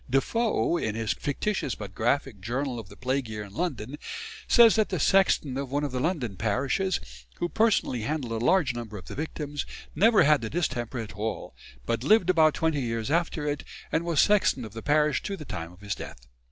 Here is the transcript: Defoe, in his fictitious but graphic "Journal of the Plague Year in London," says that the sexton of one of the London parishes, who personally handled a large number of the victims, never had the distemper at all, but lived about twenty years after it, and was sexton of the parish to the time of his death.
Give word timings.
Defoe, 0.09 0.77
in 0.77 0.95
his 0.95 1.13
fictitious 1.13 1.75
but 1.75 1.93
graphic 1.93 2.41
"Journal 2.41 2.79
of 2.79 2.89
the 2.89 2.95
Plague 2.97 3.29
Year 3.29 3.43
in 3.43 3.53
London," 3.53 3.99
says 4.47 4.73
that 4.75 4.89
the 4.89 4.99
sexton 4.99 5.57
of 5.59 5.71
one 5.71 5.83
of 5.83 5.91
the 5.91 5.99
London 5.99 6.37
parishes, 6.37 6.99
who 7.35 7.47
personally 7.47 8.01
handled 8.01 8.41
a 8.41 8.43
large 8.43 8.73
number 8.73 8.97
of 8.97 9.05
the 9.05 9.13
victims, 9.13 9.63
never 9.93 10.23
had 10.23 10.41
the 10.41 10.49
distemper 10.49 10.97
at 10.97 11.13
all, 11.15 11.53
but 11.85 12.03
lived 12.03 12.31
about 12.31 12.55
twenty 12.55 12.81
years 12.81 13.11
after 13.11 13.45
it, 13.45 13.63
and 13.91 14.03
was 14.03 14.19
sexton 14.19 14.65
of 14.65 14.73
the 14.73 14.81
parish 14.81 15.21
to 15.21 15.37
the 15.37 15.45
time 15.45 15.71
of 15.71 15.81
his 15.81 15.93
death. 15.93 16.25